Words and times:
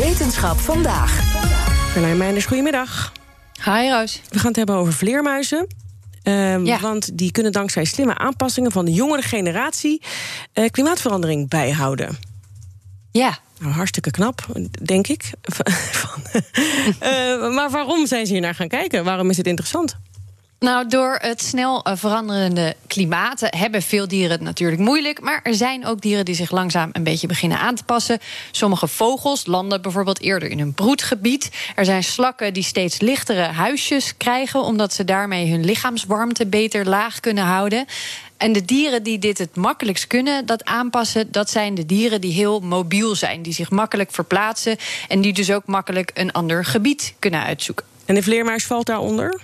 Wetenschap 0.00 0.58
vandaag. 0.58 1.34
Carlijn 1.92 2.16
Meijners, 2.16 2.44
goedemiddag. 2.46 3.12
Hi 3.64 3.88
Roos. 3.90 4.20
We 4.28 4.38
gaan 4.38 4.46
het 4.48 4.56
hebben 4.56 4.74
over 4.74 4.92
vleermuizen. 4.92 5.66
Ehm, 6.22 6.64
Ja. 6.64 6.80
Want 6.80 7.18
die 7.18 7.30
kunnen 7.32 7.52
dankzij 7.52 7.84
slimme 7.84 8.18
aanpassingen 8.18 8.72
van 8.72 8.84
de 8.84 8.92
jongere 8.92 9.22
generatie 9.22 10.02
eh, 10.52 10.70
klimaatverandering 10.70 11.48
bijhouden. 11.48 12.18
Ja, 13.10 13.38
Nou, 13.58 13.72
hartstikke 13.72 14.10
knap, 14.10 14.46
denk 14.82 15.06
ik. 15.06 15.30
Van, 16.00 16.22
eh, 16.98 17.54
maar 17.54 17.70
waarom 17.70 18.06
zijn 18.06 18.26
ze 18.26 18.32
hier 18.32 18.40
naar 18.40 18.54
gaan 18.54 18.68
kijken? 18.68 19.04
Waarom 19.04 19.30
is 19.30 19.36
het 19.36 19.46
interessant? 19.46 19.96
Nou 20.58 20.88
door 20.88 21.18
het 21.20 21.42
snel 21.42 21.82
eh, 21.82 21.96
veranderende 21.96 22.76
klimaat 22.86 23.42
eh, 23.42 23.60
hebben 23.60 23.82
veel 23.82 24.08
dieren 24.08 24.30
het 24.30 24.40
natuurlijk 24.40 24.80
moeilijk. 24.80 25.20
Maar 25.20 25.40
er 25.42 25.54
zijn 25.54 25.86
ook 25.86 26.00
dieren 26.00 26.24
die 26.24 26.34
zich 26.34 26.50
langzaam 26.50 26.90
een 26.92 27.02
beetje 27.02 27.26
beginnen 27.26 27.58
aan 27.58 27.74
te 27.74 27.84
passen. 27.84 28.18
Sommige 28.50 28.88
vogels 28.88 29.46
landen 29.46 29.82
bijvoorbeeld 29.82 30.20
eerder 30.20 30.50
in 30.50 30.60
een 30.60 30.74
broedgebied. 30.74 31.50
Er 31.74 31.84
zijn 31.84 32.04
slakken 32.04 32.54
die 32.54 32.62
steeds 32.62 33.00
lichtere 33.00 33.42
huisjes 33.42 34.16
krijgen, 34.16 34.60
omdat 34.60 34.92
ze 34.92 35.04
daarmee 35.04 35.50
hun 35.50 35.64
lichaamswarmte 35.64 36.46
beter 36.46 36.88
laag 36.88 37.20
kunnen 37.20 37.44
houden. 37.44 37.86
En 38.36 38.52
de 38.52 38.64
dieren 38.64 39.02
die 39.02 39.18
dit 39.18 39.38
het 39.38 39.56
makkelijkst 39.56 40.06
kunnen, 40.06 40.46
dat 40.46 40.64
aanpassen, 40.64 41.32
dat 41.32 41.50
zijn 41.50 41.74
de 41.74 41.86
dieren 41.86 42.20
die 42.20 42.32
heel 42.32 42.60
mobiel 42.60 43.14
zijn, 43.14 43.42
die 43.42 43.52
zich 43.52 43.70
makkelijk 43.70 44.10
verplaatsen 44.12 44.76
en 45.08 45.20
die 45.20 45.32
dus 45.32 45.50
ook 45.50 45.66
makkelijk 45.66 46.10
een 46.14 46.32
ander 46.32 46.64
gebied 46.64 47.14
kunnen 47.18 47.42
uitzoeken. 47.42 47.86
En 48.04 48.14
de 48.14 48.22
vleermuis 48.22 48.64
valt 48.64 48.86
daaronder? 48.86 49.40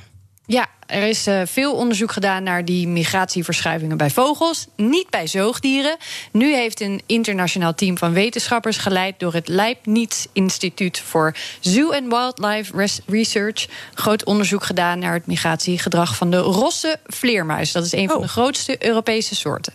Ja, 0.47 0.67
er 0.87 1.03
is 1.03 1.27
eh, 1.27 1.41
veel 1.45 1.75
onderzoek 1.75 2.13
gedaan 2.13 2.43
naar 2.43 2.65
die 2.65 2.89
migratieverschuivingen 2.89 3.97
bij 3.97 4.11
vogels, 4.11 4.67
niet 4.77 5.11
bij 5.11 5.27
zoogdieren. 5.27 5.97
Nu 6.33 6.55
heeft 6.55 6.81
een 6.81 7.03
internationaal 7.07 7.75
team 7.75 7.99
van 7.99 8.13
wetenschappers 8.13 8.77
geleid 8.77 9.21
door 9.21 9.33
het 9.33 9.49
Leibniz 9.49 10.27
Instituut 10.33 10.99
voor 11.01 11.35
Zoo 11.61 11.91
and 11.93 12.09
Wildlife 12.09 12.77
Res- 12.77 13.01
Research 13.07 13.67
groot 13.95 14.25
onderzoek 14.25 14.65
gedaan 14.65 14.99
naar 14.99 15.13
het 15.15 15.27
migratiegedrag 15.27 16.17
van 16.17 16.31
de 16.31 16.39
rosse 16.39 16.99
vleermuis. 17.07 17.73
Dat 17.73 17.85
is 17.85 17.93
een 17.93 18.09
van 18.09 18.17
Oh. 18.17 18.23
de 18.23 18.29
grootste 18.29 18.87
Europese 18.87 19.35
soorten. 19.35 19.73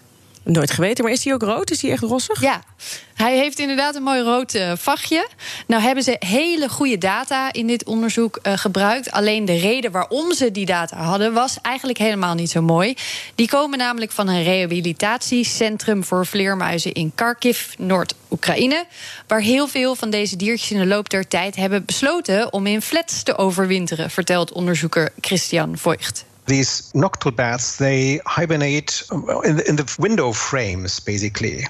Nooit 0.48 0.72
geweten, 0.72 1.04
maar 1.04 1.14
is 1.14 1.22
die 1.22 1.34
ook 1.34 1.42
rood? 1.42 1.72
Is 1.72 1.80
die 1.80 1.92
echt 1.92 2.04
rossig? 2.04 2.42
Ja, 2.42 2.62
hij 3.14 3.38
heeft 3.38 3.60
inderdaad 3.60 3.96
een 3.96 4.04
mooi 4.04 4.22
rood 4.22 4.54
eh, 4.54 4.72
vachtje. 4.76 5.28
Nou 5.68 5.82
hebben 5.82 6.04
ze 6.04 6.16
hele 6.20 6.70
goede 6.70 6.98
data 6.98 7.54
in 7.54 7.68
dit 7.68 7.86
onderzoek 7.86 8.40
eh, 8.42 8.54
gebruikt. 8.56 9.12
Alleen 9.12 9.46
de 9.46 9.58
reden 9.58 9.92
waarom 9.92 10.34
ze 10.34 10.52
die 10.52 10.66
data 10.66 10.98
hadden 10.98 11.34
was 11.34 11.58
eigenlijk 11.62 11.98
helemaal 11.98 12.34
niet 12.34 12.50
zo 12.50 12.62
mooi. 12.62 12.96
Die 13.36 13.48
komen 13.48 13.78
namelijk 13.78 14.12
van 14.12 14.28
een 14.28 14.44
rehabilitatiecentrum 14.44 16.04
voor 16.04 16.26
vleermuizen 16.26 16.94
in 16.94 17.12
Kharkiv, 17.16 17.74
Noord-Oekraïne. 17.78 18.86
Waar 19.28 19.42
heel 19.42 19.68
veel 19.68 19.96
van 19.96 20.10
deze 20.10 20.36
diertjes 20.36 20.72
in 20.72 20.80
de 20.80 20.86
loop 20.86 21.10
der 21.10 21.28
tijd 21.28 21.56
hebben 21.56 21.86
besloten 21.86 22.54
om 22.54 22.68
in 22.68 22.82
flats 22.82 23.24
te 23.24 23.38
overwinteren, 23.38 24.10
vertelt 24.10 24.52
onderzoeker 24.52 25.10
Christian 25.22 25.78
Voigt. 25.78 26.27
These 26.48 26.94
nocturnal 26.96 27.36
bats, 27.36 27.78
they 27.78 28.20
hibernate 28.26 29.04
in 29.44 29.58
the, 29.58 29.64
in 29.68 29.76
the 29.76 29.96
window 30.00 30.32
frames, 30.32 31.00
basically. 31.00 31.66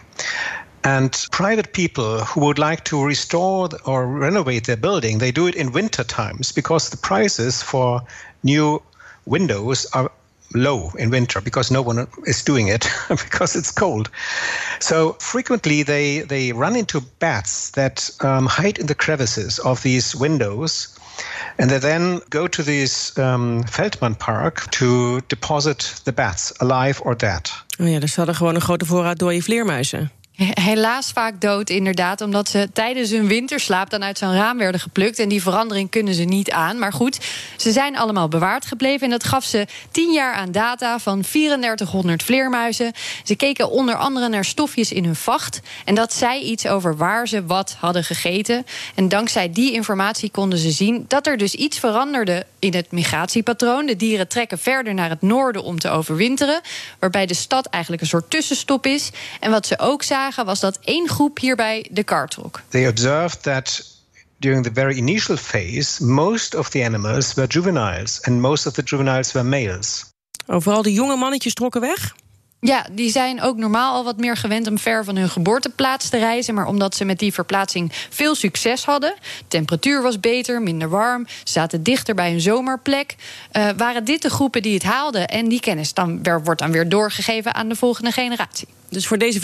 And 0.83 1.11
private 1.31 1.73
people 1.73 2.19
who 2.23 2.41
would 2.41 2.59
like 2.59 2.85
to 2.85 3.03
restore 3.03 3.69
or 3.85 4.07
renovate 4.07 4.67
their 4.67 4.77
building, 4.77 5.17
they 5.17 5.31
do 5.31 5.47
it 5.47 5.55
in 5.55 5.71
winter 5.71 6.03
times 6.03 6.51
because 6.51 6.89
the 6.89 6.97
prices 6.97 7.61
for 7.61 8.01
new 8.43 8.81
windows 9.25 9.85
are 9.93 10.11
low 10.53 10.91
in 10.97 11.09
winter 11.09 11.41
because 11.41 11.71
no 11.71 11.81
one 11.81 12.07
is 12.25 12.43
doing 12.43 12.67
it 12.67 12.89
because 13.09 13.55
it's 13.55 13.71
cold. 13.71 14.09
So 14.79 15.13
frequently 15.13 15.83
they, 15.83 16.21
they 16.21 16.53
run 16.53 16.75
into 16.75 17.01
bats 17.01 17.71
that 17.71 18.09
um, 18.21 18.45
hide 18.45 18.77
in 18.77 18.85
the 18.85 18.95
crevices 18.95 19.59
of 19.59 19.83
these 19.83 20.15
windows. 20.15 20.96
And 21.57 21.69
they 21.69 21.79
then 21.79 22.21
go 22.29 22.47
to 22.47 22.63
this 22.63 23.17
um, 23.17 23.63
Feldman 23.67 24.15
Park 24.15 24.69
to 24.69 25.19
deposit 25.27 26.01
the 26.03 26.13
bats, 26.13 26.53
alive 26.57 27.01
or 27.03 27.17
dead. 27.17 27.63
Oh 27.79 27.89
ja, 27.89 27.99
dus 27.99 28.11
ze 28.11 28.17
hadden 28.17 28.35
gewoon 28.35 28.55
een 28.55 28.61
grote 28.61 28.85
voorraad 28.85 29.19
dode 29.19 29.41
vleermuizen. 29.41 30.11
Helaas 30.37 31.11
vaak 31.11 31.41
dood, 31.41 31.69
inderdaad, 31.69 32.21
omdat 32.21 32.49
ze 32.49 32.69
tijdens 32.73 33.09
hun 33.09 33.27
winterslaap 33.27 33.89
dan 33.89 34.03
uit 34.03 34.17
zo'n 34.17 34.33
raam 34.33 34.57
werden 34.57 34.81
geplukt. 34.81 35.19
En 35.19 35.29
die 35.29 35.41
verandering 35.41 35.89
kunnen 35.89 36.13
ze 36.13 36.23
niet 36.23 36.51
aan. 36.51 36.79
Maar 36.79 36.93
goed, 36.93 37.19
ze 37.55 37.71
zijn 37.71 37.97
allemaal 37.97 38.27
bewaard 38.27 38.65
gebleven. 38.65 39.01
En 39.01 39.09
dat 39.09 39.23
gaf 39.23 39.43
ze 39.43 39.67
tien 39.91 40.11
jaar 40.11 40.33
aan 40.33 40.51
data 40.51 40.99
van 40.99 41.21
3400 41.21 42.23
vleermuizen. 42.23 42.91
Ze 43.23 43.35
keken 43.35 43.69
onder 43.69 43.95
andere 43.95 44.29
naar 44.29 44.45
stofjes 44.45 44.91
in 44.91 45.05
hun 45.05 45.15
vacht. 45.15 45.61
En 45.85 45.95
dat 45.95 46.13
zei 46.13 46.41
iets 46.41 46.67
over 46.67 46.97
waar 46.97 47.27
ze 47.27 47.45
wat 47.45 47.75
hadden 47.79 48.03
gegeten. 48.03 48.65
En 48.95 49.09
dankzij 49.09 49.51
die 49.51 49.71
informatie 49.71 50.29
konden 50.31 50.59
ze 50.59 50.71
zien 50.71 51.05
dat 51.07 51.27
er 51.27 51.37
dus 51.37 51.55
iets 51.55 51.79
veranderde 51.79 52.45
in 52.59 52.73
het 52.73 52.91
migratiepatroon. 52.91 53.85
De 53.85 53.95
dieren 53.95 54.27
trekken 54.27 54.59
verder 54.59 54.93
naar 54.93 55.09
het 55.09 55.21
noorden 55.21 55.63
om 55.63 55.79
te 55.79 55.89
overwinteren. 55.89 56.61
Waarbij 56.99 57.25
de 57.25 57.33
stad 57.33 57.65
eigenlijk 57.65 58.01
een 58.01 58.09
soort 58.09 58.29
tussenstop 58.29 58.85
is. 58.85 59.09
En 59.39 59.51
wat 59.51 59.67
ze 59.67 59.79
ook 59.79 60.03
zagen 60.03 60.25
was 60.35 60.59
dat 60.59 60.79
één 60.83 61.09
groep 61.09 61.39
hierbij 61.39 61.87
de 61.91 62.03
kar 62.03 62.27
trok. 62.27 62.61
They 62.67 62.87
observed 62.87 63.43
that 63.43 63.95
during 64.39 64.63
the 64.63 64.71
very 64.73 64.97
initial 64.97 65.37
phase, 65.37 66.03
most 66.03 66.55
of 66.55 66.69
the 66.69 66.83
animals 66.83 67.33
were 67.33 67.47
juveniles, 67.47 68.21
and 68.21 68.41
most 68.41 68.65
of 68.65 68.73
the 68.73 68.81
juveniles 68.83 69.31
were 69.31 69.47
males. 69.47 70.05
Oh, 70.47 70.61
vooral 70.61 70.81
de 70.81 70.93
jonge 70.93 71.15
mannetjes 71.15 71.53
trokken 71.53 71.81
weg? 71.81 72.15
Ja, 72.59 72.85
die 72.91 73.11
zijn 73.11 73.41
ook 73.41 73.57
normaal 73.57 73.93
al 73.93 74.03
wat 74.03 74.17
meer 74.17 74.37
gewend 74.37 74.67
om 74.67 74.77
ver 74.77 75.03
van 75.03 75.15
hun 75.15 75.29
geboorteplaats 75.29 76.09
te 76.09 76.17
reizen. 76.17 76.53
Maar 76.53 76.67
omdat 76.67 76.95
ze 76.95 77.05
met 77.05 77.19
die 77.19 77.33
verplaatsing 77.33 77.91
veel 78.09 78.35
succes 78.35 78.85
hadden, 78.85 79.13
temperatuur 79.47 80.01
was 80.01 80.19
beter, 80.19 80.61
minder 80.61 80.89
warm, 80.89 81.27
zaten 81.43 81.83
dichter 81.83 82.15
bij 82.15 82.31
hun 82.31 82.41
zomerplek, 82.41 83.15
eh, 83.51 83.69
waren 83.77 84.03
dit 84.05 84.21
de 84.21 84.29
groepen 84.29 84.61
die 84.61 84.73
het 84.73 84.83
haalden. 84.83 85.27
En 85.27 85.47
die 85.47 85.59
kennis 85.59 85.93
dan, 85.93 86.23
wordt 86.43 86.59
dan 86.61 86.71
weer 86.71 86.89
doorgegeven 86.89 87.53
aan 87.53 87.69
de 87.69 87.75
volgende 87.75 88.11
generatie. 88.11 88.67
Dus 88.89 89.07
voor 89.07 89.17
deze 89.17 89.39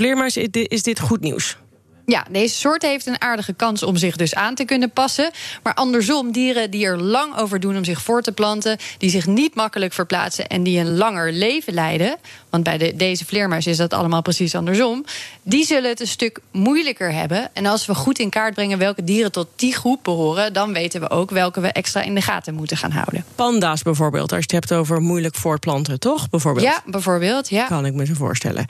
dit- 0.52 0.72
is 0.72 0.84
dit 0.84 1.00
goed 1.00 1.22
nieuws. 1.22 1.58
Ja, 2.06 2.26
deze 2.30 2.56
soort 2.56 2.82
heeft 2.82 3.06
een 3.06 3.22
aardige 3.22 3.54
kans 3.54 3.84
om 3.84 3.98
zich 3.98 4.16
dus 4.16 4.36
aan 4.36 4.56
te 4.56 4.64
kunnen 4.64 4.92
passen. 4.92 5.32
Maar 5.64 5.74
andersom, 5.74 6.32
dieren 6.32 6.72
die 6.72 6.86
er 6.86 7.02
lang 7.02 7.38
over 7.38 7.60
doen 7.60 7.78
om 7.78 7.84
zich 7.84 8.02
voor 8.02 8.22
te 8.22 8.32
planten, 8.32 8.78
die 8.98 9.10
zich 9.10 9.28
niet 9.28 9.56
makkelijk 9.56 9.94
verplaatsen 9.94 10.48
en 10.48 10.64
die 10.64 10.80
een 10.80 10.98
langer 10.98 11.32
leven 11.32 11.74
leiden, 11.74 12.16
want 12.50 12.64
bij 12.64 12.78
de, 12.78 12.96
deze 12.96 13.26
vleermuis 13.26 13.68
is 13.68 13.78
dat 13.78 13.94
allemaal 13.94 14.22
precies 14.22 14.56
andersom, 14.56 15.06
die 15.44 15.66
zullen 15.66 15.90
het 15.90 16.00
een 16.00 16.08
stuk 16.08 16.40
moeilijker 16.52 17.14
hebben. 17.14 17.50
En 17.54 17.66
als 17.66 17.86
we 17.86 17.96
goed 17.96 18.20
in 18.20 18.30
kaart 18.30 18.54
brengen 18.54 18.78
welke 18.78 19.04
dieren 19.04 19.32
tot 19.32 19.48
die 19.56 19.76
groep 19.76 20.04
behoren, 20.04 20.54
dan 20.54 20.74
weten 20.74 21.02
we 21.02 21.10
ook 21.10 21.30
welke 21.30 21.62
we 21.62 21.68
extra 21.68 22.02
in 22.02 22.16
de 22.16 22.22
gaten 22.22 22.54
moeten 22.54 22.78
gaan 22.78 22.92
houden. 22.92 23.26
Panda's 23.36 23.82
bijvoorbeeld, 23.82 24.32
als 24.32 24.46
je 24.48 24.56
het 24.56 24.70
hebt 24.70 24.80
over 24.80 25.02
moeilijk 25.02 25.36
voortplanten, 25.36 26.00
toch? 26.00 26.30
Bijvoorbeeld. 26.30 26.66
Ja, 26.66 26.82
bijvoorbeeld. 26.86 27.50
Ja. 27.50 27.66
Kan 27.66 27.86
ik 27.86 27.94
me 27.94 28.06
zo 28.06 28.14
voorstellen. 28.14 28.66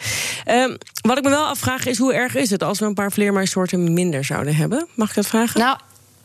Ehm, 0.45 0.75
wat 1.01 1.17
ik 1.17 1.23
me 1.23 1.29
wel 1.29 1.45
afvraag 1.45 1.85
is, 1.85 1.97
hoe 1.97 2.13
erg 2.13 2.35
is 2.35 2.49
het 2.49 2.63
als 2.63 2.79
we 2.79 2.85
een 2.85 2.93
paar 2.93 3.11
vleermuissoorten 3.23 3.93
minder 3.93 4.23
zouden 4.23 4.55
hebben? 4.55 4.87
Mag 4.95 5.09
ik 5.09 5.15
dat 5.15 5.27
vragen? 5.27 5.59
Nou, 5.59 5.77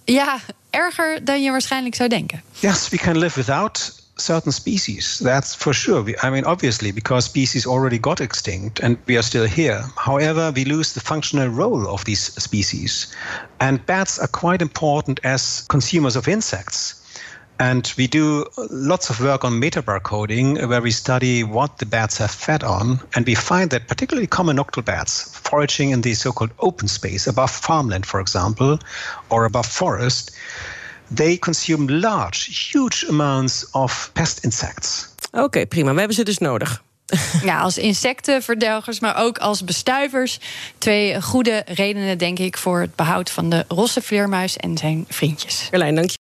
ja, 0.04 0.40
erger 0.70 1.24
dan 1.24 1.42
je 1.42 1.50
waarschijnlijk 1.50 1.94
zou 1.94 2.08
denken. 2.08 2.42
Yes, 2.52 2.88
we 2.88 2.96
can 2.96 3.18
live 3.18 3.38
without 3.38 4.02
certain 4.14 4.52
species. 4.52 5.20
That's 5.22 5.54
for 5.54 5.74
sure. 5.74 6.02
We- 6.02 6.18
I 6.26 6.30
mean, 6.30 6.46
obviously, 6.46 6.92
because 6.92 7.28
species 7.28 7.66
already 7.66 7.98
got 8.00 8.20
extinct 8.20 8.80
and 8.80 8.96
we 9.04 9.14
are 9.14 9.22
still 9.22 9.48
here. 9.54 9.84
However, 9.94 10.52
we 10.52 10.64
lose 10.66 10.92
the 10.92 11.00
functional 11.00 11.48
role 11.48 11.86
of 11.86 12.02
these 12.04 12.30
species. 12.36 13.08
And 13.56 13.84
bats 13.84 14.18
are 14.18 14.30
quite 14.30 14.64
important 14.64 15.20
as 15.24 15.62
consumers 15.66 16.16
of 16.16 16.26
insects. 16.26 16.94
And 17.58 17.92
we 17.96 18.06
do 18.06 18.44
lots 18.70 19.10
of 19.10 19.20
work 19.20 19.44
on 19.44 19.60
metabarcoding, 19.60 20.68
where 20.68 20.80
we 20.80 20.90
study 20.90 21.42
what 21.42 21.78
the 21.78 21.86
bats 21.86 22.18
have 22.18 22.30
fed 22.30 22.62
on. 22.62 23.00
And 23.14 23.26
we 23.26 23.34
find 23.34 23.70
that 23.70 23.86
particularly 23.86 24.28
common 24.28 24.56
nocturnal 24.56 24.84
bats, 24.84 25.38
foraging 25.42 25.90
in 25.90 26.00
the 26.00 26.14
so 26.14 26.32
called 26.32 26.52
open 26.56 26.88
space, 26.88 27.30
above 27.30 27.50
farmland, 27.50 28.06
for 28.06 28.20
example, 28.20 28.78
or 29.28 29.44
above 29.44 29.66
forest, 29.66 30.30
they 31.14 31.36
consume 31.36 31.86
large, 31.86 32.70
huge 32.70 33.04
amounts 33.08 33.70
of 33.70 34.10
pest 34.12 34.44
insects. 34.44 35.08
Oké, 35.32 35.66
prima. 35.66 35.92
We 35.92 35.98
hebben 35.98 36.16
ze 36.16 36.24
dus 36.24 36.38
nodig. 36.38 36.82
Ja, 37.42 37.60
als 37.60 37.78
insectenverdelgers, 37.78 39.00
maar 39.00 39.16
ook 39.16 39.38
als 39.38 39.64
bestuivers. 39.64 40.40
Twee 40.78 41.22
goede 41.22 41.62
redenen, 41.66 42.18
denk 42.18 42.38
ik, 42.38 42.56
voor 42.56 42.80
het 42.80 42.96
behoud 42.96 43.30
van 43.30 43.50
de 43.50 43.64
rosse 43.68 44.02
vleermuis 44.02 44.56
en 44.56 44.78
zijn 44.78 45.04
vriendjes. 45.08 45.66
Carlijn, 45.70 45.94
dank 45.94 46.10
je. 46.10 46.27